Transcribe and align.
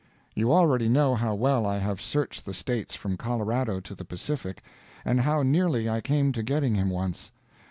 You 0.33 0.51
already 0.51 0.89
know 0.89 1.13
how 1.13 1.35
well 1.35 1.63
I 1.63 1.77
have 1.77 2.01
searched 2.01 2.43
the 2.43 2.55
states 2.55 2.95
from 2.95 3.17
Colorado 3.17 3.79
to 3.81 3.93
the 3.93 4.03
Pacific, 4.03 4.63
and 5.05 5.19
how 5.21 5.43
nearly 5.43 5.87
I 5.87 6.01
came 6.01 6.31
to 6.31 6.41
getting 6.41 6.73
him 6.73 6.89
once. 6.89 7.31